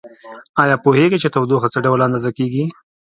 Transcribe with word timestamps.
ایا 0.61 0.75
پوهیږئ 0.83 1.17
چې 1.23 1.31
تودوخه 1.33 1.67
څه 1.73 1.79
ډول 1.85 1.99
اندازه 2.07 2.29
کیږي؟ 2.37 2.63